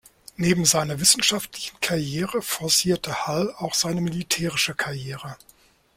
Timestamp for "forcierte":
2.41-3.27